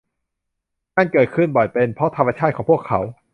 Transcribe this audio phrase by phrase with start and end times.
[0.95, 2.99] นั่นเกิดขึ้นบ่อยเพราะเป็นธรรมชาติของพวกเขา